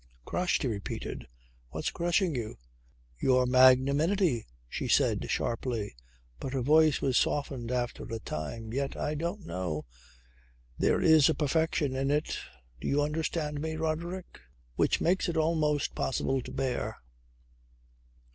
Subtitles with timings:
[0.25, 1.27] "Crushed!" he repeated.
[1.69, 2.57] "What's crushing you?"
[3.19, 5.95] "Your magnanimity," she said sharply.
[6.39, 8.73] But her voice was softened after a time.
[8.73, 9.85] "Yet I don't know.
[10.75, 12.35] There is a perfection in it
[12.79, 14.41] do you understand me, Roderick?
[14.75, 16.97] which makes it almost possible to bear."